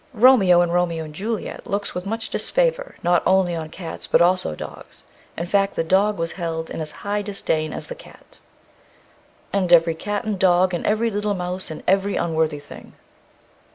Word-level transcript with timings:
Romeo, 0.15 0.63
in 0.63 0.71
Romeo 0.71 1.03
and 1.03 1.13
Juliet, 1.13 1.67
looks 1.67 1.93
with 1.93 2.07
much 2.07 2.31
disfavour, 2.31 2.95
not 3.03 3.21
only 3.23 3.53
on 3.53 3.69
cats 3.69 4.07
but 4.07 4.19
also 4.19 4.55
dogs; 4.55 5.03
in 5.37 5.45
fact, 5.45 5.75
the 5.75 5.83
dog 5.83 6.17
was 6.17 6.31
held 6.31 6.71
in 6.71 6.81
as 6.81 6.89
high 7.05 7.21
disdain 7.21 7.71
as 7.71 7.85
the 7.85 7.93
cat: 7.93 8.39
And 9.53 9.71
every 9.71 9.93
cat 9.93 10.25
and 10.25 10.39
dog, 10.39 10.73
And 10.73 10.83
every 10.87 11.11
little 11.11 11.35
mouse, 11.35 11.69
and 11.69 11.83
every 11.87 12.15
unworthy 12.15 12.57
thing. 12.59 12.93